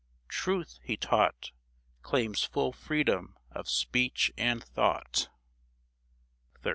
Truth, 0.29 0.79
he 0.81 0.97
taught, 0.97 1.51
Claims 2.01 2.43
full 2.43 2.73
freedom 2.73 3.37
of 3.51 3.69
speech 3.69 4.31
and 4.35 4.63
thought. 4.63 5.29
XIII. 6.63 6.69